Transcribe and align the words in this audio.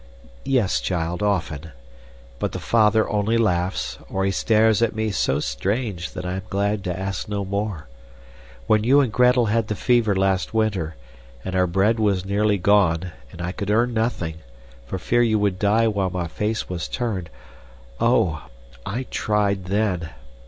"Yes, 0.45 0.79
child, 0.81 1.21
often. 1.21 1.73
But 2.39 2.53
the 2.53 2.59
father 2.59 3.07
only 3.07 3.37
laughs, 3.37 3.99
or 4.09 4.25
he 4.25 4.31
stares 4.31 4.81
at 4.81 4.95
me 4.95 5.11
so 5.11 5.39
strange 5.39 6.13
that 6.13 6.25
I 6.25 6.33
am 6.37 6.41
glad 6.49 6.83
to 6.85 6.99
ask 6.99 7.29
no 7.29 7.45
more. 7.45 7.87
When 8.65 8.83
you 8.83 8.99
and 8.99 9.11
Gretel 9.13 9.45
had 9.45 9.67
the 9.67 9.75
fever 9.75 10.15
last 10.15 10.55
winter, 10.55 10.95
and 11.45 11.55
our 11.55 11.67
bread 11.67 11.99
was 11.99 12.25
nearly 12.25 12.57
gone, 12.57 13.11
and 13.31 13.43
I 13.43 13.51
could 13.51 13.69
earn 13.69 13.93
nothing, 13.93 14.37
for 14.87 14.97
fear 14.97 15.21
you 15.21 15.37
would 15.37 15.59
die 15.59 15.87
while 15.87 16.09
my 16.09 16.27
face 16.27 16.67
was 16.67 16.87
turned, 16.87 17.29
oh! 17.99 18.45
I 18.87 19.03
tried 19.11 19.65
then! 19.65 20.09